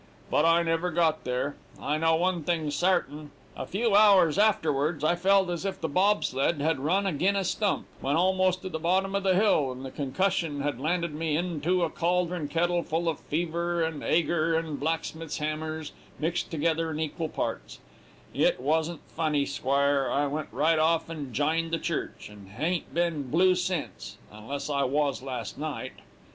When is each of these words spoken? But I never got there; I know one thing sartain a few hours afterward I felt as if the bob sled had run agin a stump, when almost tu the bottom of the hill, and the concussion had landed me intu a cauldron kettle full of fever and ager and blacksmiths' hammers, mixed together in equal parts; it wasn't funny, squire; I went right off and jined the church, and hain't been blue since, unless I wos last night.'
But 0.31 0.45
I 0.45 0.63
never 0.63 0.89
got 0.89 1.25
there; 1.25 1.57
I 1.79 1.99
know 1.99 2.15
one 2.15 2.43
thing 2.43 2.71
sartain 2.71 3.29
a 3.55 3.67
few 3.67 3.95
hours 3.95 4.39
afterward 4.39 5.03
I 5.03 5.13
felt 5.13 5.51
as 5.51 5.63
if 5.63 5.79
the 5.79 5.87
bob 5.87 6.25
sled 6.25 6.59
had 6.59 6.79
run 6.79 7.05
agin 7.05 7.35
a 7.35 7.43
stump, 7.43 7.85
when 7.99 8.15
almost 8.15 8.63
tu 8.63 8.69
the 8.69 8.79
bottom 8.79 9.13
of 9.13 9.21
the 9.21 9.35
hill, 9.35 9.71
and 9.71 9.85
the 9.85 9.91
concussion 9.91 10.61
had 10.61 10.79
landed 10.79 11.13
me 11.13 11.37
intu 11.37 11.83
a 11.83 11.91
cauldron 11.91 12.47
kettle 12.47 12.81
full 12.81 13.07
of 13.07 13.19
fever 13.19 13.83
and 13.83 14.03
ager 14.03 14.55
and 14.55 14.79
blacksmiths' 14.79 15.37
hammers, 15.37 15.91
mixed 16.17 16.49
together 16.49 16.89
in 16.89 16.99
equal 16.99 17.29
parts; 17.29 17.77
it 18.33 18.59
wasn't 18.59 19.01
funny, 19.15 19.45
squire; 19.45 20.09
I 20.11 20.25
went 20.25 20.49
right 20.51 20.79
off 20.79 21.11
and 21.11 21.31
jined 21.31 21.69
the 21.69 21.77
church, 21.77 22.27
and 22.27 22.49
hain't 22.49 22.91
been 22.91 23.29
blue 23.29 23.53
since, 23.53 24.17
unless 24.31 24.67
I 24.67 24.83
wos 24.83 25.21
last 25.21 25.59
night.' 25.59 25.99